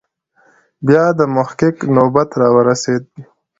بیا 0.85 1.05
د 1.17 1.19
محقق 1.35 1.75
نوبت 1.95 2.29
راورسېد. 2.39 3.03